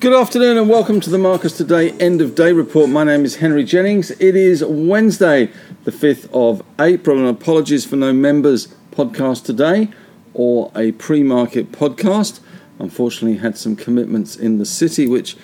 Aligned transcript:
Good 0.00 0.14
afternoon 0.14 0.56
and 0.56 0.68
welcome 0.68 1.00
to 1.00 1.10
the 1.10 1.18
Marcus 1.18 1.56
Today 1.56 1.92
End 1.92 2.20
of 2.20 2.34
Day 2.34 2.52
Report. 2.52 2.88
My 2.88 3.04
name 3.04 3.24
is 3.24 3.36
Henry 3.36 3.62
Jennings. 3.62 4.10
It 4.12 4.34
is 4.34 4.64
Wednesday, 4.64 5.50
the 5.84 5.90
5th 5.90 6.28
of 6.32 6.62
April, 6.80 7.18
and 7.18 7.28
apologies 7.28 7.84
for 7.84 7.96
no 7.96 8.12
members 8.12 8.68
podcast 8.92 9.44
today 9.44 9.88
or 10.34 10.72
a 10.74 10.92
pre 10.92 11.22
market 11.22 11.70
podcast. 11.70 12.40
Unfortunately, 12.78 13.38
had 13.38 13.58
some 13.58 13.76
commitments 13.76 14.34
in 14.36 14.58
the 14.58 14.64
city 14.64 15.06
which 15.06 15.36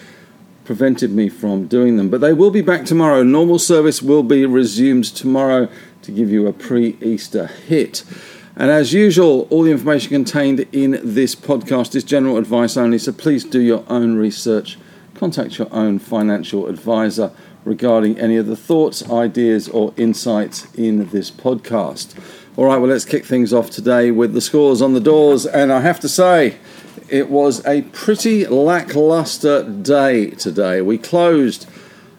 prevented 0.65 1.13
me 1.13 1.29
from 1.29 1.67
doing 1.67 1.97
them, 1.97 2.09
but 2.09 2.21
they 2.21 2.33
will 2.33 2.51
be 2.51 2.63
back 2.63 2.85
tomorrow. 2.85 3.23
Normal 3.23 3.59
service 3.59 4.03
will 4.03 4.23
be 4.23 4.45
resumed 4.47 5.05
tomorrow 5.05 5.69
to 6.03 6.11
give 6.11 6.31
you 6.31 6.47
a 6.47 6.53
pre 6.53 6.97
Easter 7.03 7.47
hit. 7.47 8.03
And 8.59 8.71
as 8.71 8.95
usual, 8.95 9.47
all 9.51 9.65
the 9.65 9.71
information 9.71 10.09
contained 10.09 10.61
in 10.73 10.99
this 11.03 11.35
podcast 11.35 11.95
is 11.95 12.05
general 12.05 12.39
advice 12.39 12.79
only, 12.79 12.97
so 12.97 13.13
please 13.13 13.45
do 13.45 13.61
your 13.61 13.85
own 13.89 14.17
research. 14.17 14.79
Contact 15.15 15.59
your 15.59 15.69
own 15.73 15.99
financial 15.99 16.67
advisor 16.67 17.33
regarding 17.67 18.19
any 18.19 18.37
of 18.37 18.47
the 18.47 18.57
thoughts, 18.57 19.09
ideas, 19.11 19.69
or 19.69 19.93
insights 19.99 20.73
in 20.75 21.11
this 21.11 21.31
podcast. 21.31 22.15
All 22.57 22.65
right, 22.65 22.79
well, 22.79 22.89
let's 22.89 23.05
kick 23.05 23.27
things 23.27 23.53
off 23.53 23.69
today 23.69 24.11
with 24.11 24.33
the 24.33 24.41
scores 24.41 24.81
on 24.81 24.95
the 24.95 25.01
doors. 25.01 25.45
And 25.45 25.71
I 25.71 25.81
have 25.81 26.01
to 26.01 26.09
say, 26.09 26.57
it 27.11 27.29
was 27.29 27.65
a 27.67 27.83
pretty 27.83 28.47
lackluster 28.47 29.65
day 29.65 30.31
today. 30.31 30.81
We 30.81 30.97
closed 30.97 31.69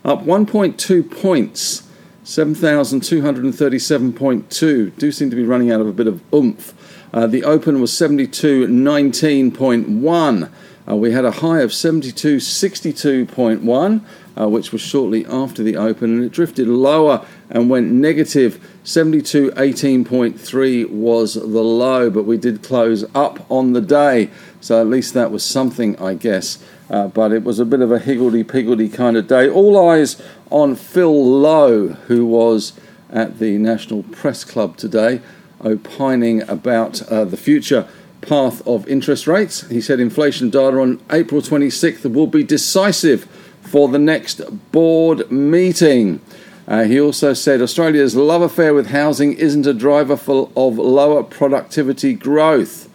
up 0.05 0.23
1.2 0.23 1.09
points 1.19 1.86
7,237.2. 2.27 4.97
Do 4.97 5.11
seem 5.13 5.29
to 5.29 5.35
be 5.37 5.45
running 5.45 5.71
out 5.71 5.79
of 5.79 5.87
a 5.87 5.93
bit 5.93 6.07
of 6.07 6.21
oomph. 6.33 6.73
Uh, 7.13 7.25
the 7.25 7.45
open 7.45 7.79
was 7.79 7.93
72.19.1. 7.93 10.51
Uh, 10.89 10.95
we 10.97 11.13
had 11.13 11.23
a 11.23 11.31
high 11.31 11.61
of 11.61 11.71
72.62.1, 11.71 14.01
uh, 14.37 14.49
which 14.49 14.73
was 14.73 14.81
shortly 14.81 15.25
after 15.25 15.63
the 15.63 15.77
open, 15.77 16.15
and 16.15 16.25
it 16.25 16.33
drifted 16.33 16.67
lower 16.67 17.25
and 17.49 17.69
went 17.69 17.89
negative. 17.89 18.59
72.18.3 18.83 20.89
was 20.89 21.35
the 21.35 21.41
low, 21.41 22.09
but 22.09 22.23
we 22.23 22.35
did 22.35 22.61
close 22.61 23.05
up 23.15 23.49
on 23.49 23.71
the 23.71 23.79
day, 23.79 24.29
so 24.59 24.81
at 24.81 24.87
least 24.87 25.13
that 25.13 25.31
was 25.31 25.45
something, 25.45 25.97
I 25.97 26.15
guess. 26.15 26.61
Uh, 26.89 27.07
but 27.07 27.31
it 27.31 27.43
was 27.43 27.59
a 27.59 27.65
bit 27.65 27.81
of 27.81 27.91
a 27.91 27.99
higgledy 27.99 28.43
piggledy 28.43 28.87
kind 28.87 29.17
of 29.17 29.27
day. 29.27 29.49
All 29.49 29.89
eyes 29.89 30.21
on 30.49 30.75
Phil 30.75 31.39
Lowe, 31.39 31.89
who 32.07 32.25
was 32.25 32.73
at 33.09 33.39
the 33.39 33.57
National 33.57 34.03
Press 34.03 34.43
Club 34.43 34.77
today, 34.77 35.21
opining 35.61 36.47
about 36.49 37.01
uh, 37.03 37.25
the 37.25 37.37
future 37.37 37.87
path 38.21 38.65
of 38.67 38.87
interest 38.87 39.27
rates. 39.27 39.67
He 39.67 39.81
said 39.81 39.99
inflation 39.99 40.49
data 40.49 40.79
on 40.79 41.01
April 41.11 41.41
26th 41.41 42.11
will 42.11 42.27
be 42.27 42.43
decisive 42.43 43.25
for 43.61 43.87
the 43.87 43.99
next 43.99 44.41
board 44.71 45.29
meeting. 45.31 46.21
Uh, 46.67 46.83
he 46.83 46.99
also 46.99 47.33
said 47.33 47.61
Australia's 47.61 48.15
love 48.15 48.41
affair 48.41 48.73
with 48.73 48.87
housing 48.87 49.33
isn't 49.33 49.65
a 49.65 49.73
driver 49.73 50.17
for, 50.17 50.49
of 50.55 50.77
lower 50.77 51.23
productivity 51.23 52.13
growth 52.13 52.86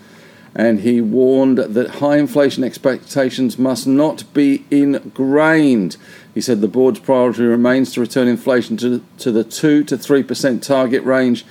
and 0.54 0.80
he 0.80 1.00
warned 1.00 1.58
that 1.58 1.96
high 1.96 2.18
inflation 2.18 2.62
expectations 2.62 3.58
must 3.58 3.86
not 3.86 4.30
be 4.34 4.64
ingrained. 4.70 5.96
He 6.34 6.40
said 6.40 6.60
the 6.60 6.68
board's 6.68 7.00
priority 7.00 7.44
remains 7.44 7.92
to 7.92 8.00
return 8.00 8.28
inflation 8.28 8.76
to, 8.78 9.02
to 9.18 9.32
the 9.32 9.44
2 9.44 9.84
to 9.84 9.96
3% 9.96 10.62
target 10.62 11.02
range 11.04 11.44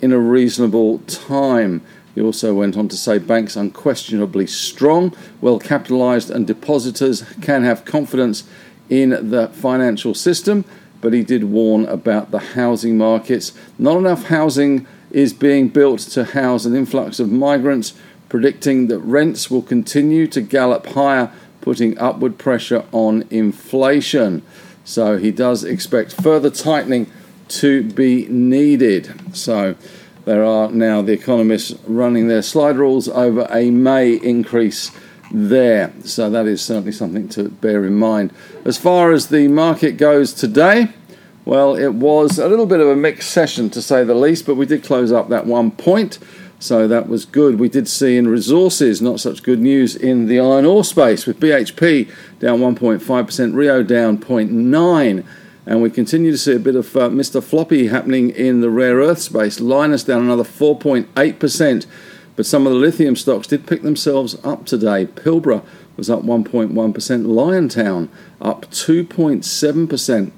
in 0.00 0.12
a 0.12 0.18
reasonable 0.18 0.98
time. 1.00 1.82
He 2.14 2.20
also 2.20 2.54
went 2.54 2.76
on 2.76 2.88
to 2.88 2.96
say 2.96 3.18
banks 3.18 3.56
unquestionably 3.56 4.46
strong, 4.46 5.14
well 5.40 5.58
capitalised, 5.58 6.30
and 6.30 6.46
depositors 6.46 7.24
can 7.42 7.64
have 7.64 7.84
confidence 7.84 8.44
in 8.88 9.30
the 9.30 9.48
financial 9.48 10.14
system. 10.14 10.64
But 11.00 11.12
he 11.12 11.22
did 11.22 11.44
warn 11.44 11.86
about 11.86 12.32
the 12.32 12.40
housing 12.40 12.98
markets. 12.98 13.52
Not 13.78 13.98
enough 13.98 14.24
housing 14.24 14.86
is 15.10 15.32
being 15.32 15.68
built 15.68 16.00
to 16.00 16.24
house 16.24 16.64
an 16.64 16.74
influx 16.74 17.20
of 17.20 17.30
migrants 17.30 17.94
predicting 18.28 18.88
that 18.88 18.98
rents 19.00 19.50
will 19.50 19.62
continue 19.62 20.26
to 20.28 20.40
gallop 20.40 20.86
higher, 20.86 21.30
putting 21.60 21.98
upward 21.98 22.38
pressure 22.38 22.84
on 22.92 23.26
inflation. 23.30 24.42
So 24.84 25.18
he 25.18 25.30
does 25.30 25.64
expect 25.64 26.12
further 26.12 26.50
tightening 26.50 27.10
to 27.48 27.82
be 27.82 28.26
needed. 28.26 29.36
So 29.36 29.76
there 30.24 30.44
are 30.44 30.70
now 30.70 31.02
the 31.02 31.12
economists 31.12 31.74
running 31.86 32.28
their 32.28 32.42
slide 32.42 32.76
rules 32.76 33.08
over 33.08 33.46
a 33.50 33.70
May 33.70 34.14
increase 34.14 34.90
there. 35.30 35.92
So 36.04 36.30
that 36.30 36.46
is 36.46 36.62
certainly 36.62 36.92
something 36.92 37.28
to 37.30 37.48
bear 37.48 37.84
in 37.84 37.94
mind. 37.94 38.32
As 38.64 38.78
far 38.78 39.12
as 39.12 39.28
the 39.28 39.48
market 39.48 39.92
goes 39.96 40.32
today, 40.32 40.88
well, 41.44 41.76
it 41.76 41.94
was 41.94 42.38
a 42.38 42.48
little 42.48 42.66
bit 42.66 42.80
of 42.80 42.88
a 42.88 42.96
mixed 42.96 43.30
session 43.30 43.70
to 43.70 43.80
say 43.80 44.04
the 44.04 44.14
least, 44.14 44.44
but 44.44 44.56
we 44.56 44.66
did 44.66 44.84
close 44.84 45.12
up 45.12 45.30
that 45.30 45.46
one 45.46 45.70
point. 45.70 46.18
So 46.60 46.88
that 46.88 47.08
was 47.08 47.24
good. 47.24 47.60
We 47.60 47.68
did 47.68 47.86
see 47.86 48.16
in 48.16 48.26
resources 48.26 49.00
not 49.00 49.20
such 49.20 49.44
good 49.44 49.60
news 49.60 49.94
in 49.94 50.26
the 50.26 50.40
iron 50.40 50.64
ore 50.64 50.82
space 50.82 51.24
with 51.24 51.38
BHP 51.38 52.10
down 52.40 52.58
1.5%, 52.58 53.54
Rio 53.54 53.84
down 53.84 54.18
0.9, 54.18 55.24
and 55.66 55.82
we 55.82 55.90
continue 55.90 56.32
to 56.32 56.38
see 56.38 56.56
a 56.56 56.58
bit 56.58 56.74
of 56.74 56.96
uh, 56.96 57.08
Mr. 57.10 57.42
Floppy 57.42 57.86
happening 57.86 58.30
in 58.30 58.60
the 58.60 58.70
rare 58.70 58.96
earth 58.96 59.20
space. 59.20 59.60
Lynas 59.60 60.04
down 60.04 60.22
another 60.22 60.42
4.8%, 60.42 61.86
but 62.34 62.46
some 62.46 62.66
of 62.66 62.72
the 62.72 62.78
lithium 62.78 63.14
stocks 63.14 63.46
did 63.46 63.66
pick 63.66 63.82
themselves 63.82 64.36
up 64.44 64.66
today. 64.66 65.06
Pilbara 65.06 65.64
was 65.96 66.10
up 66.10 66.22
1.1%, 66.22 66.72
Liontown 66.72 68.08
up 68.40 68.66
2.7%. 68.70 70.32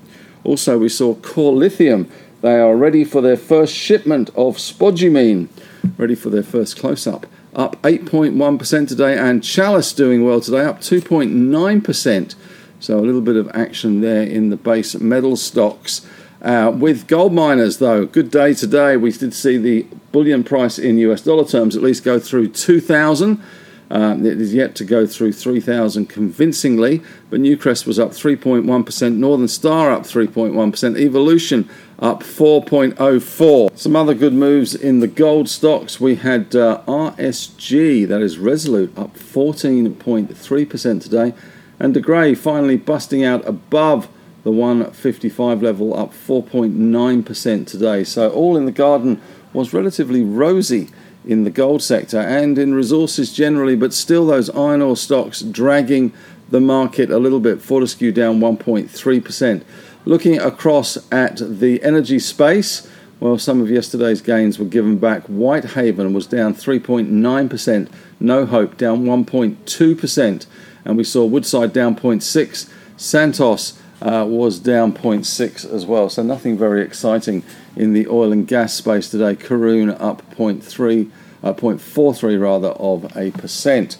Also, 0.44 0.78
we 0.78 0.88
saw 0.88 1.14
Core 1.14 1.54
Lithium. 1.54 2.10
They 2.42 2.58
are 2.58 2.76
ready 2.76 3.04
for 3.04 3.20
their 3.20 3.37
first 3.37 3.75
shipment 3.75 4.31
of 4.31 4.56
spodumene 4.56 5.48
ready 5.97 6.15
for 6.15 6.31
their 6.31 6.43
first 6.43 6.79
close 6.79 7.07
up. 7.07 7.27
Up 7.55 7.81
8.1% 7.83 8.89
today, 8.89 9.19
and 9.19 9.43
Chalice 9.43 9.93
doing 9.93 10.25
well 10.25 10.41
today, 10.41 10.65
up 10.65 10.81
2.9%. 10.81 12.35
So 12.81 12.99
a 12.99 13.01
little 13.01 13.21
bit 13.21 13.37
of 13.37 13.51
action 13.55 14.01
there 14.01 14.23
in 14.23 14.51
the 14.51 14.57
base 14.57 14.95
metal 14.99 15.37
stocks. 15.37 16.07
Uh, 16.41 16.73
with 16.75 17.07
gold 17.07 17.35
miners, 17.35 17.79
though, 17.79 18.07
good 18.07 18.31
day 18.31 18.55
today. 18.55 18.97
We 18.97 19.13
did 19.13 19.35
see 19.35 19.59
the 19.59 19.83
bullion 20.13 20.43
price 20.43 20.79
in 20.79 20.97
US 20.99 21.21
dollar 21.21 21.45
terms 21.45 21.77
at 21.77 21.83
least 21.83 22.03
go 22.03 22.19
through 22.19 22.49
2,000. 22.49 23.43
Um, 23.91 24.25
it 24.25 24.41
is 24.41 24.55
yet 24.55 24.77
to 24.77 24.85
go 24.85 25.05
through 25.05 25.33
3,000 25.33 26.07
convincingly, 26.07 27.03
but 27.29 27.41
Newcrest 27.41 27.87
was 27.87 27.99
up 27.99 28.11
3.1%, 28.11 29.17
Northern 29.17 29.49
Star 29.49 29.91
up 29.91 30.03
3.1%, 30.03 30.99
Evolution 30.99 31.69
up 32.00 32.22
4.04. 32.22 33.77
Some 33.77 33.94
other 33.94 34.15
good 34.15 34.33
moves 34.33 34.75
in 34.75 35.00
the 35.00 35.06
gold 35.06 35.49
stocks. 35.49 36.00
We 36.00 36.16
had 36.16 36.56
uh, 36.56 36.83
RSG, 36.87 38.09
that 38.09 38.22
is 38.22 38.38
Resolute, 38.38 38.97
up 38.97 39.16
14.3% 39.16 41.03
today, 41.03 41.34
and 41.78 41.93
De 41.93 42.00
Grey 42.00 42.34
finally 42.34 42.78
busting 42.78 43.22
out 43.22 43.47
above 43.47 44.09
the 44.44 44.50
155 44.50 45.62
level, 45.62 45.94
up 45.94 46.12
4.9% 46.12 47.66
today. 47.66 48.05
So 48.05 48.31
all 48.31 48.56
in 48.56 48.65
the 48.65 48.72
garden 48.72 49.21
was 49.53 49.75
relatively 49.75 50.22
rosy 50.22 50.88
in 51.27 51.44
the 51.44 51.50
gold 51.50 51.82
sector 51.82 52.19
and 52.19 52.59
in 52.59 52.72
resources 52.72 53.32
generally, 53.32 53.77
but 53.77 53.93
still 53.93 54.27
those 54.27 54.49
iron 54.50 54.81
ore 54.81 54.97
stocks 54.97 55.43
dragging 55.43 56.15
the 56.49 56.61
market 56.61 57.11
a 57.11 57.19
little 57.19 57.41
bit. 57.41 57.61
Fortescue 57.61 58.11
down 58.11 58.41
1.3%. 58.41 59.62
Looking 60.06 60.38
across 60.38 60.97
at 61.12 61.37
the 61.38 61.83
energy 61.83 62.19
space, 62.19 62.88
well, 63.21 63.38
some 63.38 63.61
of 63.61 63.71
yesterday's 63.71 64.22
gains 64.22 64.59
were 64.59 64.65
given 64.65 64.97
back. 64.97 65.25
Whitehaven 65.25 66.15
was 66.15 66.27
down 66.27 66.55
3.9%, 66.55 67.88
No 68.19 68.47
Hope 68.47 68.79
down 68.79 69.05
1.2%, 69.05 70.47
and 70.87 70.97
we 70.97 71.05
saw 71.05 71.26
Woodside 71.26 71.75
down 71.75 71.97
0.6. 71.97 72.70
Santos 72.97 73.79
uh, 74.00 74.25
was 74.26 74.58
down 74.58 74.94
0.6 74.94 75.70
as 75.70 75.85
well, 75.85 76.08
so 76.08 76.23
nothing 76.23 76.56
very 76.56 76.82
exciting 76.82 77.43
in 77.76 77.93
the 77.93 78.08
oil 78.08 78.32
and 78.32 78.49
gas 78.49 78.73
space 78.73 79.11
today. 79.11 79.37
Karoon 79.37 79.94
up 80.00 80.23
0.3, 80.35 81.11
uh, 81.43 81.52
0.43 81.52 82.41
rather 82.41 82.69
of 82.69 83.14
a 83.14 83.31
percent. 83.32 83.99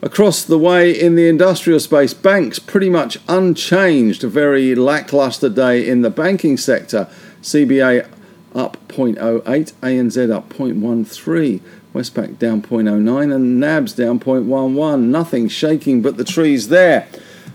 Across 0.00 0.44
the 0.44 0.58
way 0.58 0.92
in 0.92 1.16
the 1.16 1.28
industrial 1.28 1.80
space, 1.80 2.14
banks 2.14 2.60
pretty 2.60 2.88
much 2.88 3.18
unchanged. 3.28 4.22
A 4.22 4.28
very 4.28 4.76
lackluster 4.76 5.48
day 5.48 5.88
in 5.88 6.02
the 6.02 6.10
banking 6.10 6.56
sector. 6.56 7.08
CBA 7.42 8.08
up 8.54 8.76
0.08, 8.88 9.42
ANZ 9.82 10.32
up 10.32 10.48
0.13, 10.50 11.60
Westpac 11.92 12.38
down 12.38 12.62
0.09, 12.62 13.34
and 13.34 13.60
NABs 13.60 13.92
down 13.92 14.20
0.11. 14.20 15.00
Nothing 15.02 15.48
shaking 15.48 16.00
but 16.00 16.16
the 16.16 16.24
trees 16.24 16.68
there. 16.68 17.08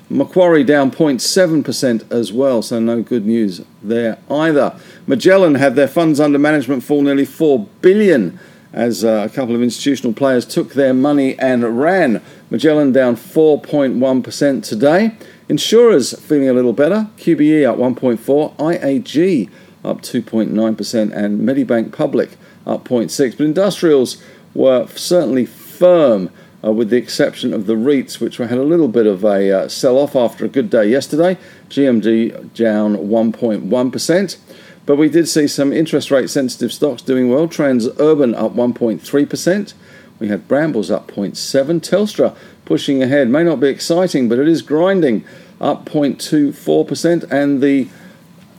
Macquarie 0.09 0.65
down 0.65 0.91
0.7% 0.91 2.11
as 2.11 2.33
well, 2.33 2.61
so 2.61 2.79
no 2.79 3.01
good 3.01 3.25
news 3.25 3.61
there 3.81 4.17
either. 4.29 4.77
Magellan 5.07 5.55
had 5.55 5.75
their 5.75 5.87
funds 5.87 6.19
under 6.19 6.37
management 6.37 6.83
fall 6.83 7.01
nearly 7.01 7.25
4 7.25 7.67
billion 7.81 8.37
as 8.73 9.05
uh, 9.05 9.27
a 9.29 9.33
couple 9.33 9.55
of 9.55 9.61
institutional 9.61 10.13
players 10.13 10.45
took 10.45 10.73
their 10.73 10.93
money 10.93 11.37
and 11.37 11.79
ran. 11.79 12.21
Magellan 12.49 12.91
down 12.91 13.15
4.1% 13.15 14.63
today. 14.63 15.15
Insurers 15.47 16.19
feeling 16.19 16.49
a 16.49 16.53
little 16.53 16.73
better. 16.73 17.07
QBE 17.17 17.69
up 17.69 17.77
1.4, 17.77 18.55
IAG 18.57 19.49
up 19.85 20.01
2.9%, 20.01 21.11
and 21.11 21.41
Medibank 21.41 21.91
Public 21.91 22.31
up 22.65 22.85
0.6. 22.85 23.37
But 23.37 23.45
industrials 23.45 24.21
were 24.53 24.87
certainly 24.87 25.45
firm. 25.45 26.29
Uh, 26.65 26.71
with 26.71 26.89
the 26.89 26.95
exception 26.95 27.53
of 27.53 27.65
the 27.65 27.73
REITs, 27.73 28.21
which 28.21 28.37
had 28.37 28.51
a 28.51 28.63
little 28.63 28.87
bit 28.87 29.05
of 29.05 29.25
a 29.25 29.51
uh, 29.51 29.67
sell 29.67 29.97
off 29.97 30.15
after 30.15 30.45
a 30.45 30.47
good 30.47 30.69
day 30.69 30.85
yesterday. 30.85 31.37
GMG 31.67 32.53
down 32.53 32.95
1.1%. 32.95 34.37
But 34.85 34.97
we 34.97 35.09
did 35.09 35.27
see 35.27 35.47
some 35.47 35.71
interest 35.71 36.11
rate 36.11 36.29
sensitive 36.29 36.73
stocks 36.73 37.01
doing 37.01 37.29
well. 37.29 37.47
Transurban 37.47 38.35
up 38.35 38.53
1.3%. 38.53 39.73
We 40.19 40.27
had 40.27 40.47
Brambles 40.47 40.91
up 40.91 41.09
0.7. 41.09 41.79
Telstra 41.79 42.35
pushing 42.65 43.01
ahead. 43.01 43.29
May 43.29 43.43
not 43.43 43.59
be 43.59 43.67
exciting, 43.67 44.27
but 44.29 44.39
it 44.39 44.47
is 44.47 44.61
grinding 44.61 45.25
up 45.61 45.85
0.24%. 45.85 47.31
And 47.31 47.61
the 47.61 47.87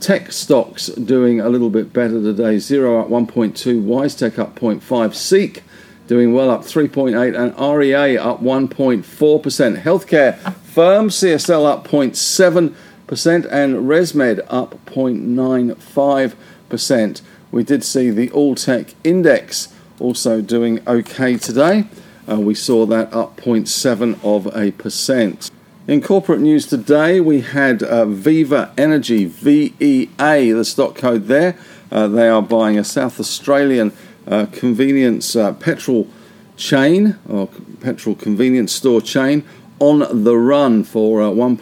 tech 0.01 0.33
stocks 0.33 0.87
doing 0.87 1.41
a 1.41 1.49
little 1.49 1.71
bit 1.71 1.93
better 1.93 2.21
today. 2.23 2.57
Xero 2.57 3.03
up 3.03 3.09
1.2. 3.09 3.85
WiseTech 3.85 4.39
up 4.39 4.59
0.5. 4.59 5.15
Seek 5.15 5.63
doing 6.07 6.35
well 6.35 6.51
up 6.51 6.63
3.8 6.63 7.39
and 7.39 7.79
REA 7.79 8.19
up 8.19 8.43
1.4%. 8.43 9.83
Healthcare 9.83 10.37
firm 10.63 11.09
CSL 11.09 11.67
up 11.67 11.87
0.7 11.87 12.13
percent 12.13 12.77
and 13.09 13.75
ResMed 13.87 14.45
up 14.49 14.85
0.95%. 14.87 17.23
We 17.51 17.63
did 17.63 17.85
see 17.85 18.09
the 18.11 18.31
All 18.31 18.55
Tech 18.55 18.95
Index 19.05 19.69
also 20.01 20.41
doing 20.41 20.81
okay 20.87 21.37
today. 21.37 21.85
Uh, 22.29 22.41
we 22.41 22.55
saw 22.55 22.87
that 22.87 23.13
up 23.13 23.37
0.7 23.37 24.19
of 24.25 24.47
a 24.57 24.71
percent. 24.73 25.51
In 25.87 26.01
corporate 26.01 26.41
news 26.41 26.67
today, 26.67 27.21
we 27.21 27.43
had 27.43 27.83
uh, 27.83 28.07
Viva 28.07 28.73
Energy, 28.79 29.27
VEA, 29.27 30.53
the 30.53 30.65
stock 30.65 30.95
code 30.95 31.27
there. 31.27 31.59
Uh, 31.93 32.09
they 32.09 32.29
are 32.29 32.41
buying 32.41 32.79
a 32.79 32.85
South 32.85 33.21
Australian 33.21 33.93
uh, 34.27 34.47
convenience 34.51 35.37
uh, 35.37 35.53
petrol 35.53 36.09
chain 36.57 37.19
or 37.29 37.49
petrol 37.81 38.15
convenience 38.15 38.73
store 38.73 39.03
chain 39.03 39.45
on 39.79 40.25
the 40.25 40.39
run 40.39 40.85
for 40.85 41.21
uh, 41.21 41.29
1. 41.29 41.59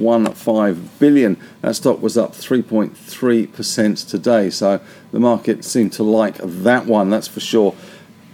1.15 0.00 0.98
billion. 0.98 1.36
That 1.60 1.76
stock 1.76 2.00
was 2.00 2.16
up 2.18 2.32
3.3% 2.32 4.08
today, 4.08 4.50
so 4.50 4.80
the 5.12 5.20
market 5.20 5.64
seemed 5.64 5.92
to 5.94 6.02
like 6.02 6.38
that 6.38 6.86
one, 6.86 7.10
that's 7.10 7.28
for 7.28 7.40
sure. 7.40 7.74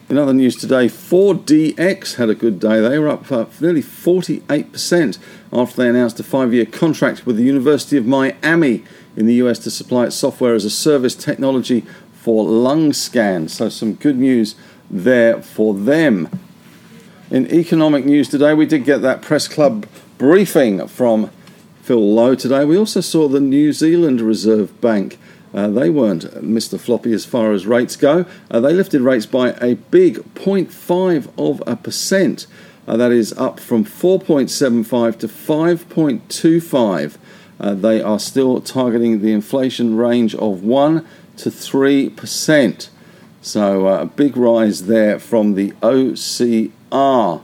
In 0.09 0.19
other 0.19 0.33
news 0.33 0.55
today, 0.55 0.87
4DX 0.87 2.15
had 2.15 2.31
a 2.31 2.35
good 2.37 2.61
day. 2.61 2.81
They 2.81 2.97
were 2.97 3.09
up 3.09 3.31
uh, 3.33 3.47
nearly 3.61 3.83
48% 3.83 5.19
after 5.53 5.77
they 5.77 5.89
announced 5.89 6.21
a 6.21 6.23
five 6.23 6.55
year 6.55 6.65
contract 6.65 7.27
with 7.27 7.37
the 7.37 7.43
University 7.43 7.97
of 7.97 8.07
Miami 8.07 8.85
in 9.17 9.27
the 9.27 9.35
US 9.35 9.59
to 9.61 9.71
supply 9.71 10.05
its 10.05 10.15
software 10.15 10.55
as 10.55 10.65
a 10.65 10.71
service 10.71 11.17
technology 11.17 11.85
for 12.13 12.45
lung 12.45 12.93
scans. 12.93 13.55
So, 13.55 13.69
some 13.69 13.95
good 13.95 14.17
news 14.17 14.55
there 14.89 15.43
for 15.43 15.75
them. 15.75 16.29
In 17.29 17.53
economic 17.53 18.05
news 18.05 18.29
today, 18.29 18.55
we 18.55 18.67
did 18.67 18.85
get 18.85 19.03
that 19.03 19.23
press 19.23 19.49
club 19.49 19.87
briefing 20.19 20.87
from 20.87 21.33
Phil 21.87 22.15
Lowe 22.15 22.35
today. 22.35 22.65
We 22.65 22.77
also 22.77 23.01
saw 23.01 23.29
the 23.29 23.39
New 23.39 23.73
Zealand 23.73 24.21
Reserve 24.21 24.81
Bank. 24.81 25.21
Uh, 25.55 25.69
they 25.69 25.89
weren't 25.89 26.25
Mr. 26.43 26.81
Floppy 26.81 27.13
as 27.13 27.25
far 27.25 27.53
as 27.53 27.65
rates 27.65 27.95
go. 27.95 28.27
Uh, 28.51 28.59
they 28.59 28.73
lifted 28.73 29.03
rates 29.03 29.25
by 29.25 29.51
a 29.61 29.77
big 29.77 30.17
0.5 30.35 31.31
of 31.39 31.63
a 31.65 31.77
percent. 31.77 32.49
Uh, 32.89 32.97
that 32.97 33.13
is 33.13 33.33
up 33.35 33.61
from 33.61 33.85
4.75 33.85 35.21
to 35.21 35.29
5.25. 35.29 37.19
Uh, 37.61 37.75
they 37.75 38.03
are 38.03 38.19
still 38.19 38.61
targeting 38.61 39.23
the 39.23 39.31
inflation 39.31 39.97
range 39.97 40.35
of 40.35 40.65
1 40.65 41.07
to 41.37 41.53
3 41.53 42.11
percent. 42.11 42.91
So 43.41 43.87
uh, 43.87 44.01
a 44.01 44.07
big 44.07 44.37
rise 44.37 44.87
there 44.87 45.21
from 45.21 45.55
the 45.55 45.71
OCR. 45.83 47.43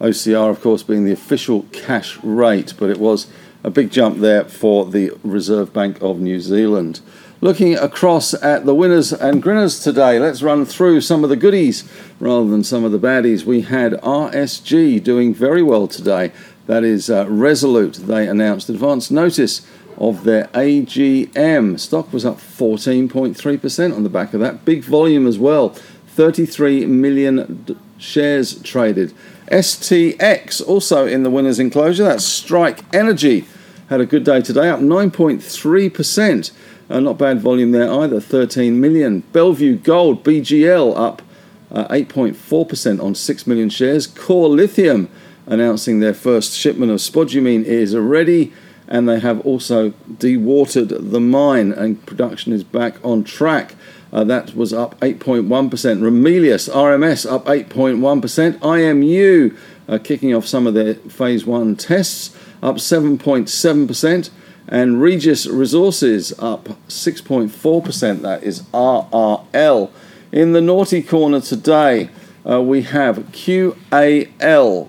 OCR, 0.00 0.50
of 0.50 0.60
course, 0.60 0.82
being 0.82 1.04
the 1.04 1.12
official 1.12 1.62
cash 1.72 2.18
rate, 2.22 2.74
but 2.78 2.90
it 2.90 2.98
was 2.98 3.26
a 3.64 3.70
big 3.70 3.90
jump 3.90 4.18
there 4.18 4.44
for 4.44 4.84
the 4.84 5.12
Reserve 5.22 5.72
Bank 5.72 6.00
of 6.00 6.20
New 6.20 6.40
Zealand. 6.40 7.00
Looking 7.40 7.76
across 7.76 8.34
at 8.34 8.66
the 8.66 8.74
winners 8.74 9.12
and 9.12 9.42
grinners 9.42 9.80
today, 9.80 10.18
let's 10.18 10.42
run 10.42 10.64
through 10.64 11.02
some 11.02 11.22
of 11.22 11.30
the 11.30 11.36
goodies 11.36 11.88
rather 12.18 12.48
than 12.48 12.64
some 12.64 12.84
of 12.84 12.90
the 12.90 12.98
baddies. 12.98 13.44
We 13.44 13.60
had 13.60 13.92
RSG 13.92 15.02
doing 15.04 15.34
very 15.34 15.62
well 15.62 15.86
today. 15.86 16.32
That 16.66 16.82
is 16.82 17.08
uh, 17.08 17.26
Resolute. 17.28 17.94
They 17.94 18.26
announced 18.26 18.68
advance 18.68 19.10
notice 19.10 19.64
of 19.96 20.24
their 20.24 20.44
AGM. 20.48 21.78
Stock 21.78 22.12
was 22.12 22.24
up 22.24 22.38
14.3% 22.38 23.94
on 23.94 24.02
the 24.02 24.08
back 24.08 24.34
of 24.34 24.40
that. 24.40 24.64
Big 24.64 24.82
volume 24.82 25.26
as 25.26 25.38
well. 25.38 25.70
33 26.08 26.86
million 26.86 27.62
d- 27.66 27.76
shares 27.98 28.60
traded. 28.62 29.12
STX 29.50 30.66
also 30.66 31.06
in 31.06 31.22
the 31.22 31.30
winners 31.30 31.58
enclosure. 31.58 32.04
That's 32.04 32.24
Strike 32.24 32.82
Energy. 32.94 33.46
Had 33.88 34.00
a 34.00 34.06
good 34.06 34.24
day 34.24 34.42
today, 34.42 34.68
up 34.68 34.80
9.3%. 34.80 36.50
Uh, 36.90 37.00
not 37.00 37.18
bad 37.18 37.40
volume 37.40 37.72
there 37.72 37.90
either, 37.90 38.20
13 38.20 38.80
million. 38.80 39.20
Bellevue 39.32 39.76
Gold, 39.76 40.24
BGL, 40.24 40.96
up 40.96 41.22
uh, 41.70 41.86
8.4% 41.88 43.02
on 43.02 43.14
6 43.14 43.46
million 43.46 43.70
shares. 43.70 44.06
Core 44.06 44.48
Lithium 44.48 45.08
announcing 45.46 46.00
their 46.00 46.14
first 46.14 46.54
shipment 46.54 46.92
of 46.92 46.98
spodumene 46.98 47.64
is 47.64 47.96
ready, 47.96 48.52
and 48.86 49.08
they 49.08 49.20
have 49.20 49.40
also 49.40 49.90
dewatered 50.10 51.10
the 51.10 51.20
mine, 51.20 51.72
and 51.72 52.04
production 52.06 52.52
is 52.52 52.64
back 52.64 53.02
on 53.04 53.24
track. 53.24 53.74
Uh, 54.12 54.24
that 54.24 54.54
was 54.54 54.72
up 54.72 54.98
8.1%. 55.00 55.46
Ramelius 55.48 56.72
RMS 56.72 57.30
up 57.30 57.44
8.1%. 57.44 58.58
IMU 58.60 59.56
uh, 59.88 59.98
kicking 59.98 60.34
off 60.34 60.46
some 60.46 60.66
of 60.66 60.74
their 60.74 60.94
phase 60.94 61.44
one 61.44 61.76
tests 61.76 62.34
up 62.62 62.76
7.7%. 62.76 64.30
And 64.68 65.00
Regis 65.00 65.46
Resources 65.46 66.32
up 66.38 66.64
6.4%. 66.88 68.22
That 68.22 68.42
is 68.42 68.62
RRL. 68.62 69.90
In 70.30 70.52
the 70.52 70.60
naughty 70.60 71.02
corner 71.02 71.40
today, 71.40 72.10
uh, 72.48 72.60
we 72.60 72.82
have 72.82 73.18
QAL, 73.32 74.88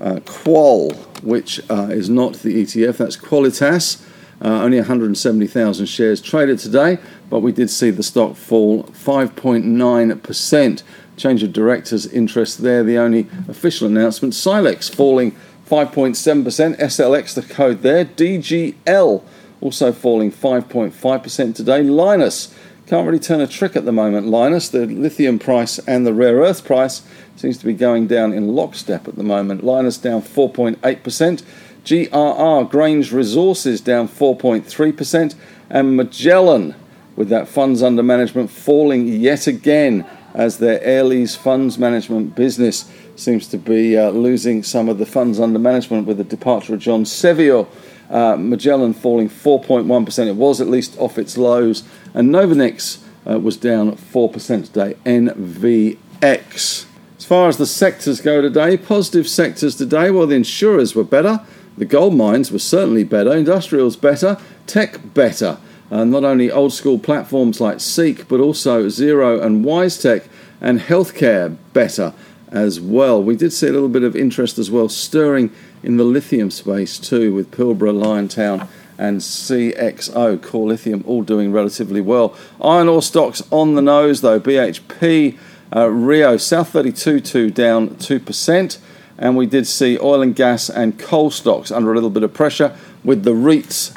uh, 0.00 0.20
Qual, 0.24 0.90
which 1.22 1.60
uh, 1.70 1.88
is 1.90 2.10
not 2.10 2.34
the 2.34 2.62
ETF, 2.62 2.96
that's 2.96 3.16
Qualitas. 3.16 4.04
Uh, 4.42 4.62
only 4.62 4.78
170,000 4.78 5.86
shares 5.86 6.22
traded 6.22 6.58
today, 6.58 6.98
but 7.30 7.40
we 7.40 7.52
did 7.52 7.70
see 7.70 7.90
the 7.90 8.02
stock 8.02 8.36
fall 8.36 8.82
5.9%. 8.84 10.82
Change 11.16 11.42
of 11.42 11.52
directors' 11.52 12.06
interest 12.06 12.62
there, 12.62 12.82
the 12.82 12.98
only 12.98 13.28
official 13.48 13.86
announcement. 13.86 14.34
Silex 14.34 14.88
falling 14.88 15.32
5.7%, 15.68 16.78
SLX 16.78 17.34
the 17.34 17.42
code 17.42 17.82
there. 17.82 18.04
DGL 18.04 19.22
also 19.60 19.92
falling 19.92 20.32
5.5% 20.32 21.54
today. 21.54 21.82
Lynas 21.82 22.52
can't 22.86 23.06
really 23.06 23.20
turn 23.20 23.40
a 23.40 23.46
trick 23.46 23.76
at 23.76 23.84
the 23.84 23.92
moment. 23.92 24.26
Lynas, 24.26 24.72
the 24.72 24.86
lithium 24.86 25.38
price 25.38 25.78
and 25.80 26.04
the 26.04 26.12
rare 26.12 26.38
earth 26.38 26.64
price 26.64 27.02
seems 27.36 27.56
to 27.58 27.66
be 27.66 27.74
going 27.74 28.08
down 28.08 28.32
in 28.32 28.48
lockstep 28.48 29.06
at 29.06 29.14
the 29.14 29.22
moment. 29.22 29.62
Lynas 29.62 30.02
down 30.02 30.22
4.8%. 30.22 31.42
GRR, 31.84 32.68
Grange 32.68 33.12
Resources, 33.12 33.80
down 33.80 34.08
4.3%, 34.08 35.34
and 35.70 35.96
Magellan, 35.96 36.74
with 37.16 37.28
that 37.28 37.48
funds 37.48 37.82
under 37.82 38.02
management 38.02 38.50
falling 38.50 39.06
yet 39.06 39.46
again 39.46 40.06
as 40.34 40.58
their 40.58 40.82
Airlie 40.82 41.26
funds 41.26 41.78
management 41.78 42.34
business 42.34 42.90
seems 43.16 43.46
to 43.48 43.58
be 43.58 43.98
uh, 43.98 44.10
losing 44.10 44.62
some 44.62 44.88
of 44.88 44.98
the 44.98 45.06
funds 45.06 45.38
under 45.38 45.58
management 45.58 46.06
with 46.06 46.16
the 46.18 46.24
departure 46.24 46.74
of 46.74 46.80
John 46.80 47.04
Sevior. 47.04 47.66
Uh, 48.08 48.36
Magellan 48.36 48.92
falling 48.92 49.28
4.1%. 49.28 50.26
It 50.26 50.36
was 50.36 50.60
at 50.60 50.68
least 50.68 50.98
off 50.98 51.18
its 51.18 51.36
lows. 51.36 51.84
And 52.14 52.30
Novonix 52.30 53.02
uh, 53.28 53.38
was 53.38 53.56
down 53.56 53.92
4% 53.92 54.66
today. 54.66 54.96
NVX. 55.04 56.86
As 57.18 57.24
far 57.24 57.48
as 57.48 57.58
the 57.58 57.66
sectors 57.66 58.20
go 58.20 58.40
today, 58.40 58.76
positive 58.76 59.28
sectors 59.28 59.76
today, 59.76 60.10
well, 60.10 60.26
the 60.26 60.34
insurers 60.34 60.94
were 60.94 61.04
better. 61.04 61.40
The 61.76 61.84
gold 61.84 62.14
mines 62.14 62.50
were 62.50 62.58
certainly 62.58 63.04
better, 63.04 63.32
industrials 63.32 63.96
better, 63.96 64.38
tech 64.66 65.14
better. 65.14 65.58
Uh, 65.90 66.04
not 66.04 66.24
only 66.24 66.50
old 66.50 66.72
school 66.72 66.98
platforms 66.98 67.60
like 67.60 67.80
Seek, 67.80 68.28
but 68.28 68.40
also 68.40 68.86
Xero 68.86 69.42
and 69.42 69.64
WiseTech 69.64 70.28
and 70.60 70.80
healthcare 70.80 71.56
better 71.72 72.12
as 72.50 72.80
well. 72.80 73.22
We 73.22 73.36
did 73.36 73.52
see 73.52 73.68
a 73.68 73.72
little 73.72 73.88
bit 73.88 74.02
of 74.02 74.14
interest 74.14 74.58
as 74.58 74.70
well 74.70 74.88
stirring 74.88 75.50
in 75.82 75.96
the 75.96 76.04
lithium 76.04 76.50
space 76.50 76.98
too 76.98 77.34
with 77.34 77.50
Pilbara, 77.50 77.92
Liontown, 77.92 78.68
and 78.98 79.20
CXO, 79.20 80.42
Core 80.42 80.68
Lithium, 80.68 81.02
all 81.06 81.22
doing 81.22 81.52
relatively 81.52 82.02
well. 82.02 82.36
Iron 82.60 82.88
ore 82.88 83.02
stocks 83.02 83.42
on 83.50 83.74
the 83.74 83.82
nose 83.82 84.20
though. 84.20 84.38
BHP, 84.38 85.38
uh, 85.74 85.88
Rio, 85.88 86.36
South 86.36 86.68
32 86.68 87.20
2 87.20 87.50
down 87.50 87.90
2%. 87.90 88.78
And 89.16 89.36
we 89.36 89.46
did 89.46 89.66
see 89.66 89.98
oil 89.98 90.22
and 90.22 90.34
gas 90.34 90.70
and 90.70 90.98
coal 90.98 91.30
stocks 91.30 91.70
under 91.70 91.92
a 91.92 91.94
little 91.94 92.10
bit 92.10 92.22
of 92.22 92.32
pressure, 92.32 92.76
with 93.04 93.22
the 93.22 93.32
REITs 93.32 93.96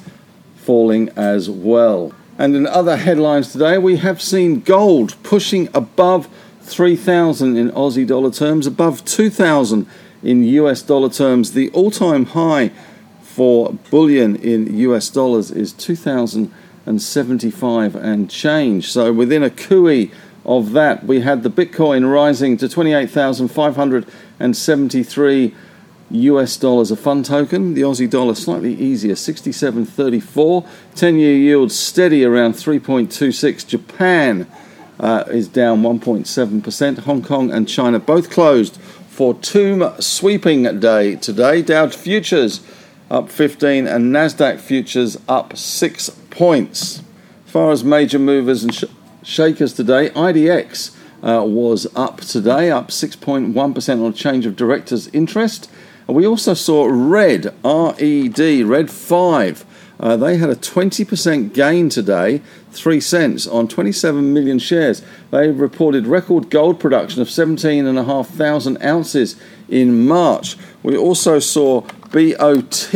falling 0.64 1.10
as 1.16 1.50
well. 1.50 2.14
And 2.38 2.56
in 2.56 2.66
other 2.66 2.96
headlines 2.98 3.52
today, 3.52 3.78
we 3.78 3.98
have 3.98 4.20
seen 4.22 4.62
gold 4.62 5.16
pushing 5.22 5.68
above 5.74 6.30
3,000 6.62 7.58
in 7.58 7.70
Aussie 7.72 8.08
dollar 8.08 8.32
terms, 8.32 8.66
above 8.66 9.04
2,000 9.06 9.86
in 10.24 10.44
US 10.44 10.82
dollar 10.82 11.10
terms. 11.10 11.52
The 11.52 11.70
all 11.72 11.92
time 11.92 12.28
high 12.28 12.72
for 13.22 13.74
bullion 13.92 14.38
in 14.38 14.78
US 14.78 15.10
dollars 15.10 15.52
is 15.52 15.74
2,075 15.74 17.96
and 17.96 18.30
change. 18.30 18.90
So 18.92 19.12
within 19.12 19.44
a 19.44 19.50
cooey 19.50 20.12
of 20.46 20.72
that, 20.72 21.04
we 21.06 21.20
had 21.22 21.44
the 21.44 21.50
Bitcoin 21.50 22.12
rising 22.12 22.58
to 22.58 22.68
28,573 22.70 25.56
US 26.14 26.58
dollars 26.58 26.92
a 26.92 26.96
fund 26.96 27.26
token. 27.26 27.74
The 27.74 27.82
Aussie 27.82 28.10
dollar 28.10 28.36
slightly 28.36 28.74
easier, 28.76 29.16
67.34. 29.16 30.68
10 30.96 31.18
year 31.18 31.36
yield 31.36 31.72
steady 31.72 32.24
around 32.24 32.54
3.26. 32.54 33.68
Japan 33.68 34.48
uh, 35.00 35.24
is 35.28 35.48
down 35.48 35.82
1.7%. 35.82 37.00
Hong 37.00 37.24
Kong 37.24 37.52
and 37.52 37.68
China 37.68 38.00
both 38.00 38.30
closed 38.30 38.78
for 39.10 39.34
Tomb 39.34 39.92
Sweeping 40.00 40.80
Day 40.80 41.16
today. 41.16 41.62
Dow 41.62 41.90
futures 41.90 42.62
up 43.10 43.30
15 43.30 43.88
and 43.88 44.14
Nasdaq 44.14 44.60
futures 44.60 45.18
up 45.28 45.58
6 45.58 46.10
points. 46.30 47.00
As 47.46 47.52
far 47.52 47.72
as 47.72 47.84
major 47.84 48.20
movers 48.20 48.64
and 48.64 48.74
sh- 48.74 48.86
shakers 49.24 49.74
today, 49.74 50.10
IDX 50.12 50.96
uh, 51.24 51.44
was 51.44 51.88
up 51.96 52.22
today, 52.22 52.70
up 52.70 52.90
6.1% 52.90 54.06
on 54.06 54.14
change 54.14 54.46
of 54.46 54.56
directors' 54.56 55.08
interest. 55.08 55.70
We 56.08 56.28
also 56.28 56.54
saw 56.54 56.86
Red, 56.90 57.54
R-E-D, 57.64 58.64
Red 58.64 58.92
5. 58.92 59.66
Uh, 60.00 60.18
they 60.18 60.38
had 60.38 60.50
a 60.50 60.56
20% 60.56 61.54
gain 61.54 61.88
today, 61.88 62.42
3 62.72 63.00
cents 63.00 63.48
on 63.48 63.68
27 63.70 64.34
million 64.34 64.60
shares. 64.60 65.02
They 65.32 65.50
reported 65.50 66.08
record 66.08 66.50
gold 66.50 66.80
production 66.80 67.22
of 67.22 67.30
17,500 67.30 68.84
ounces 68.84 69.38
in 69.70 70.06
March. 70.06 70.58
We 70.82 70.98
also 70.98 71.40
saw 71.40 71.82
BOT, 72.12 72.94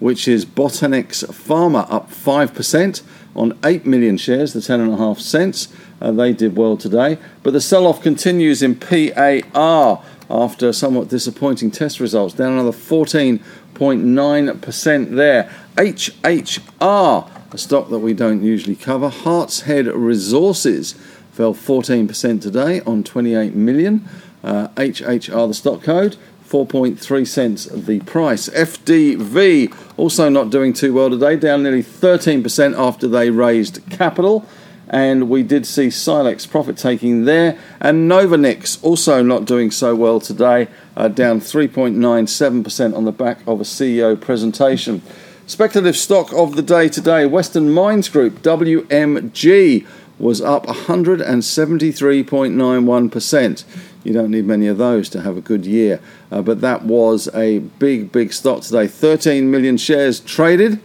which 0.00 0.26
is 0.26 0.44
Botanix 0.44 1.24
Pharma, 1.26 1.86
up 1.88 2.10
5% 2.10 3.02
on 3.36 3.58
8 3.64 3.86
million 3.86 4.16
shares, 4.16 4.52
the 4.52 4.60
10.5 4.60 5.20
cents. 5.20 5.68
Uh, 6.00 6.10
they 6.10 6.32
did 6.32 6.56
well 6.56 6.76
today. 6.76 7.18
But 7.44 7.52
the 7.52 7.60
sell 7.60 7.86
off 7.86 8.02
continues 8.02 8.62
in 8.62 8.74
PAR 8.74 10.02
after 10.32 10.72
somewhat 10.72 11.08
disappointing 11.08 11.70
test 11.70 12.00
results, 12.00 12.34
down 12.34 12.52
another 12.52 12.72
14.9% 12.72 15.14
there. 15.14 15.48
HHR, 15.76 17.30
a 17.52 17.58
stock 17.58 17.90
that 17.90 17.98
we 17.98 18.14
don't 18.14 18.42
usually 18.42 18.76
cover, 18.76 19.10
Hartshead 19.10 19.92
Resources 19.94 20.94
fell 21.32 21.52
14% 21.54 22.40
today 22.40 22.80
on 22.80 23.04
28 23.04 23.54
million. 23.54 24.08
Uh, 24.42 24.68
HHR, 24.68 25.48
the 25.48 25.54
stock 25.54 25.82
code, 25.82 26.16
4.3 26.48 27.26
cents 27.26 27.66
the 27.66 28.00
price. 28.00 28.48
FDV 28.48 29.76
also 29.96 30.30
not 30.30 30.50
doing 30.50 30.72
too 30.72 30.94
well 30.94 31.10
today, 31.10 31.36
down 31.36 31.62
nearly 31.62 31.82
13% 31.82 32.78
after 32.78 33.06
they 33.06 33.28
raised 33.30 33.80
capital 33.90 34.46
and 34.92 35.28
we 35.30 35.42
did 35.42 35.66
see 35.66 35.90
Silex 35.90 36.46
profit 36.46 36.76
taking 36.76 37.24
there, 37.24 37.58
and 37.80 38.08
Novonix 38.10 38.78
also 38.84 39.22
not 39.22 39.46
doing 39.46 39.70
so 39.70 39.96
well 39.96 40.20
today, 40.20 40.68
uh, 40.96 41.08
down 41.08 41.40
3.97% 41.40 42.94
on 42.94 43.06
the 43.06 43.12
back 43.12 43.38
of 43.46 43.58
a 43.60 43.64
CEO 43.64 44.20
presentation. 44.20 45.00
Speculative 45.46 45.96
stock 45.96 46.30
of 46.34 46.56
the 46.56 46.62
day 46.62 46.90
today, 46.90 47.24
Western 47.26 47.70
Mines 47.70 48.10
Group, 48.10 48.42
WMG, 48.42 49.86
was 50.18 50.42
up 50.42 50.66
173.91%. 50.66 53.64
You 54.04 54.12
don't 54.12 54.30
need 54.30 54.44
many 54.44 54.66
of 54.66 54.76
those 54.78 55.08
to 55.08 55.22
have 55.22 55.38
a 55.38 55.40
good 55.40 55.64
year, 55.64 56.00
uh, 56.30 56.42
but 56.42 56.60
that 56.60 56.84
was 56.84 57.28
a 57.34 57.60
big, 57.60 58.12
big 58.12 58.30
stock 58.32 58.60
today. 58.62 58.86
13 58.86 59.50
million 59.50 59.76
shares 59.78 60.20
traded. 60.20 60.78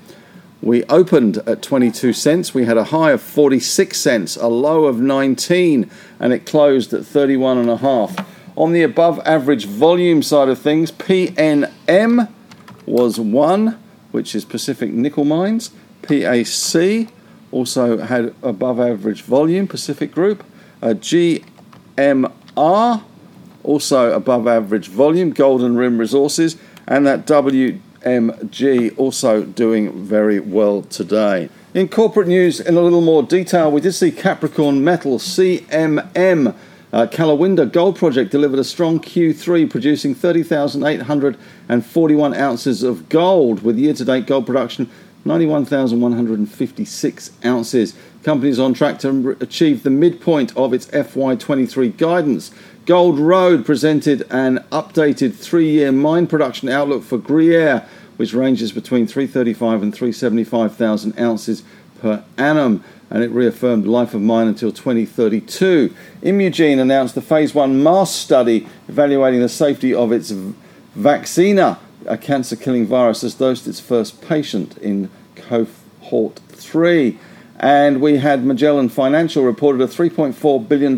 We 0.62 0.84
opened 0.86 1.38
at 1.46 1.62
22 1.62 2.14
cents. 2.14 2.54
We 2.54 2.66
had 2.66 2.78
a 2.78 2.86
high 2.86 3.12
of 3.12 3.22
46 3.22 3.98
cents, 3.98 4.36
a 4.36 4.48
low 4.48 4.86
of 4.86 5.00
19, 5.00 5.90
and 6.20 6.34
it 6.34 6.46
closed 6.46 6.94
at 6.94 7.06
31 7.06 7.60
and 7.60 7.70
a 7.70 7.78
half. 7.78 8.16
On 8.56 8.72
the 8.72 8.82
above 8.82 9.20
average 9.24 9.66
volume 9.66 10.24
side 10.24 10.50
of 10.50 10.58
things, 10.58 10.92
PNM 10.92 12.28
was 12.88 13.20
1, 13.20 13.80
which 14.12 14.34
is 14.34 14.46
Pacific 14.46 14.92
Nickel 14.92 15.26
Mines. 15.26 15.70
PAC 16.02 17.10
also 17.52 18.00
had 18.00 18.34
above 18.42 18.80
average 18.80 19.22
volume, 19.22 19.68
Pacific 19.68 20.12
Group. 20.12 20.44
Uh, 20.82 20.96
GMR 20.96 21.44
also 23.64 24.12
above 24.12 24.48
average 24.48 24.88
volume, 24.88 25.32
Golden 25.32 25.76
Rim 25.76 26.00
Resources. 26.00 26.58
And 26.88 27.06
that 27.06 27.28
W 27.28 27.80
MG 28.01 28.94
also 28.98 29.44
doing 29.44 30.06
very 30.06 30.39
well 30.39 30.84
today. 30.84 31.50
In 31.74 31.88
corporate 31.88 32.27
news, 32.27 32.60
in 32.60 32.77
a 32.77 32.82
little 32.82 33.01
more 33.01 33.24
detail, 33.24 33.72
we 33.72 33.82
did 33.82 33.94
see 33.94 34.12
Capricorn 34.12 34.84
Metal 34.84 35.18
CMM. 35.20 36.54
Uh, 36.94 37.06
Karlawinda 37.06 37.70
Gold 37.72 37.98
Project 37.98 38.32
delivered 38.32 38.60
a 38.60 38.63
strong 38.63 39.00
Q3, 39.00 39.70
producing 39.70 40.16
30,841 40.16 42.34
ounces 42.34 42.82
of 42.82 43.10
gold, 43.10 43.62
with 43.62 43.77
year 43.77 43.94
to 43.94 44.06
date 44.06 44.25
gold 44.25 44.46
production 44.46 44.89
91,156 45.27 47.32
ounces. 47.46 47.94
Company 48.24 48.50
is 48.50 48.60
on 48.60 48.74
track 48.74 48.98
to 49.00 49.38
achieve 49.39 49.84
the 49.84 49.89
midpoint 49.89 50.56
of 50.56 50.74
its 50.74 50.88
FY23 50.88 51.98
guidance. 51.98 52.51
Gold 52.88 53.20
Road 53.20 53.65
presented 53.65 54.25
an 54.32 54.60
updated 54.72 55.36
three 55.36 55.70
year 55.70 55.91
mine 55.91 56.25
production 56.25 56.70
outlook 56.70 57.03
for 57.03 57.17
Gruyere, 57.17 57.86
which 58.15 58.34
ranges 58.34 58.72
between 58.72 59.06
335 59.06 59.84
and 59.84 59.94
375,000 59.94 61.20
ounces 61.20 61.63
per 62.00 62.24
annum, 62.38 62.82
and 63.10 63.24
it 63.24 63.32
reaffirmed 63.32 63.86
life 63.86 64.13
of 64.13 64.22
mine 64.22 64.48
until 64.48 64.72
2032. 64.72 65.94
Imugene 66.22 66.79
announced 66.79 67.13
the 67.13 67.22
phase 67.22 67.53
one 67.53 67.84
MAST 67.84 68.15
study 68.15 68.65
evaluating 68.88 69.41
the 69.41 69.50
safety 69.50 69.94
of 69.94 70.13
its 70.13 70.32
VAXINIA, 70.96 71.79
a 72.06 72.17
cancer 72.17 72.56
killing 72.56 72.88
virus, 72.88 73.22
has 73.22 73.34
dosed 73.34 73.67
its 73.67 73.82
first 73.82 74.22
patient 74.22 74.77
in 74.77 75.10
cohort 75.36 76.39
3. 76.51 77.20
And 77.60 78.00
we 78.00 78.17
had 78.20 78.46
Magellan 78.46 78.88
Financial 78.88 79.44
reported 79.44 79.82
a 79.82 79.88
$3.4 79.88 80.70
billion 80.70 80.98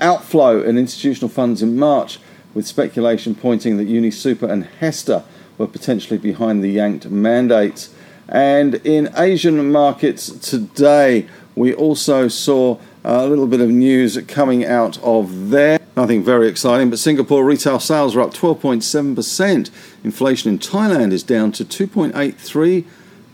outflow 0.00 0.62
in 0.62 0.78
institutional 0.78 1.28
funds 1.28 1.62
in 1.62 1.76
March, 1.76 2.18
with 2.54 2.66
speculation 2.66 3.34
pointing 3.34 3.76
that 3.78 3.88
UniSuper 3.88 4.48
and 4.50 4.66
HESTA 4.80 5.24
were 5.58 5.66
potentially 5.66 6.18
behind 6.18 6.62
the 6.62 6.70
yanked 6.70 7.08
mandates. 7.08 7.94
And 8.28 8.76
in 8.86 9.10
Asian 9.16 9.70
markets 9.72 10.30
today, 10.50 11.26
we 11.54 11.74
also 11.74 12.28
saw 12.28 12.78
a 13.04 13.26
little 13.26 13.46
bit 13.46 13.60
of 13.60 13.70
news 13.70 14.18
coming 14.28 14.64
out 14.64 14.98
of 15.02 15.50
there. 15.50 15.78
Nothing 15.96 16.22
very 16.22 16.48
exciting, 16.48 16.88
but 16.88 16.98
Singapore 16.98 17.44
retail 17.44 17.78
sales 17.78 18.16
are 18.16 18.22
up 18.22 18.32
12.7%. 18.32 19.70
Inflation 20.04 20.50
in 20.50 20.58
Thailand 20.58 21.12
is 21.12 21.22
down 21.22 21.52
to 21.52 21.64
2.83 21.64 22.84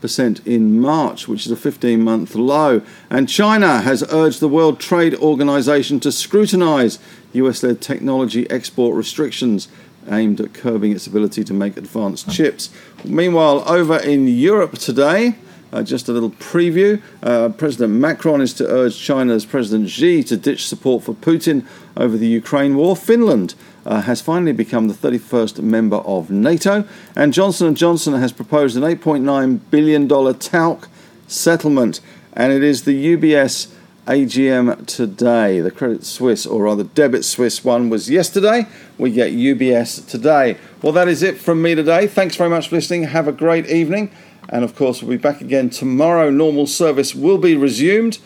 percent 0.01 0.45
in 0.45 0.79
March, 0.79 1.27
which 1.27 1.45
is 1.45 1.51
a 1.51 1.55
15 1.55 2.01
month 2.01 2.35
low. 2.35 2.81
And 3.09 3.29
China 3.29 3.81
has 3.81 4.03
urged 4.11 4.39
the 4.39 4.47
World 4.47 4.79
Trade 4.79 5.15
Organization 5.15 5.99
to 6.01 6.11
scrutinize 6.11 6.99
US 7.33 7.63
led 7.63 7.81
technology 7.81 8.49
export 8.49 8.95
restrictions 8.95 9.67
aimed 10.09 10.39
at 10.41 10.53
curbing 10.53 10.91
its 10.91 11.07
ability 11.07 11.43
to 11.43 11.53
make 11.53 11.77
advanced 11.77 12.31
chips. 12.31 12.69
Meanwhile, 13.03 13.63
over 13.67 13.97
in 13.97 14.27
Europe 14.27 14.77
today, 14.77 15.35
uh, 15.71 15.83
just 15.83 16.09
a 16.09 16.11
little 16.11 16.31
preview. 16.31 17.01
Uh, 17.21 17.49
President 17.49 17.93
Macron 17.93 18.41
is 18.41 18.53
to 18.53 18.67
urge 18.67 18.99
China's 18.99 19.45
President 19.45 19.89
Xi 19.89 20.23
to 20.23 20.37
ditch 20.37 20.67
support 20.67 21.03
for 21.03 21.13
Putin 21.13 21.65
over 21.95 22.17
the 22.17 22.27
Ukraine 22.27 22.75
war. 22.75 22.95
Finland 22.95 23.53
uh, 23.85 24.01
has 24.01 24.21
finally 24.21 24.53
become 24.53 24.87
the 24.87 24.93
31st 24.93 25.61
member 25.61 25.97
of 25.97 26.29
NATO, 26.29 26.85
and 27.15 27.33
Johnson 27.33 27.73
& 27.73 27.75
Johnson 27.75 28.13
has 28.13 28.31
proposed 28.31 28.77
an 28.77 28.83
8.9 28.83 29.59
billion 29.69 30.07
dollar 30.07 30.33
talc 30.33 30.87
settlement, 31.27 32.01
and 32.33 32.51
it 32.53 32.63
is 32.63 32.83
the 32.83 33.15
UBS 33.15 33.71
AGM 34.07 34.85
today. 34.87 35.59
The 35.59 35.71
Credit 35.71 36.03
Suisse, 36.03 36.45
or 36.45 36.63
rather 36.63 36.83
Debit 36.83 37.23
Suisse 37.23 37.63
one 37.63 37.89
was 37.89 38.09
yesterday. 38.09 38.67
We 38.97 39.11
get 39.11 39.33
UBS 39.33 40.07
today. 40.07 40.57
Well, 40.81 40.93
that 40.93 41.07
is 41.07 41.21
it 41.21 41.37
from 41.37 41.61
me 41.61 41.75
today. 41.75 42.07
Thanks 42.07 42.35
very 42.35 42.49
much 42.49 42.69
for 42.69 42.75
listening. 42.75 43.03
Have 43.03 43.27
a 43.27 43.31
great 43.31 43.67
evening 43.67 44.11
And 44.51 44.63
of 44.63 44.75
course, 44.75 45.01
we'll 45.01 45.11
be 45.11 45.21
back 45.21 45.41
again 45.41 45.69
tomorrow. 45.69 46.29
Normal 46.31 46.65
service 46.65 47.13
will 47.13 47.37
be 47.37 47.55
resumed, 47.55 48.17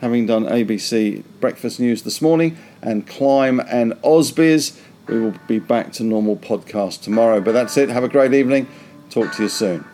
having 0.00 0.26
done 0.26 0.44
ABC 0.44 1.24
Breakfast 1.40 1.80
News 1.80 2.02
this 2.02 2.22
morning 2.22 2.56
and 2.80 3.06
Climb 3.06 3.60
and 3.60 3.94
Ausbiz. 4.02 4.78
We 5.06 5.20
will 5.20 5.34
be 5.46 5.58
back 5.58 5.92
to 5.94 6.04
normal 6.04 6.36
podcast 6.36 7.02
tomorrow. 7.02 7.40
But 7.40 7.52
that's 7.52 7.76
it. 7.76 7.88
Have 7.88 8.04
a 8.04 8.08
great 8.08 8.32
evening. 8.34 8.66
Talk 9.10 9.32
to 9.34 9.42
you 9.42 9.48
soon. 9.48 9.84